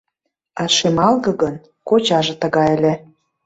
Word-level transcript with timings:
А 0.61 0.63
шемалге 0.75 1.31
гын, 1.41 1.55
кочаже 1.87 2.33
тыгай 2.41 2.69
ыле. 2.77 2.93